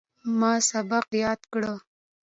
[0.39, 1.63] ما سبق یاد کړ.